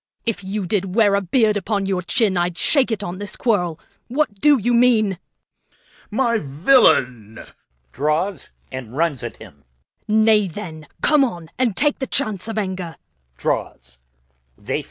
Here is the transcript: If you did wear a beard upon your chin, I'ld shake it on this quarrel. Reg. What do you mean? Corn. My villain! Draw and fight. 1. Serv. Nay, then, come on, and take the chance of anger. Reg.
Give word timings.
If 0.25 0.43
you 0.43 0.65
did 0.65 0.95
wear 0.95 1.13
a 1.13 1.21
beard 1.21 1.57
upon 1.57 1.85
your 1.85 2.01
chin, 2.01 2.35
I'ld 2.35 2.57
shake 2.57 2.89
it 2.89 3.03
on 3.03 3.19
this 3.19 3.35
quarrel. 3.35 3.79
Reg. 4.09 4.17
What 4.17 4.41
do 4.41 4.57
you 4.57 4.73
mean? 4.73 5.19
Corn. 5.19 5.77
My 6.09 6.37
villain! 6.39 7.45
Draw 7.91 8.29
and 8.71 8.87
fight. 8.89 8.93
1. 8.93 9.17
Serv. 9.19 9.55
Nay, 10.07 10.47
then, 10.47 10.87
come 11.03 11.23
on, 11.23 11.51
and 11.59 11.77
take 11.77 11.99
the 11.99 12.07
chance 12.07 12.47
of 12.47 12.57
anger. 12.57 12.95
Reg. 13.43 13.79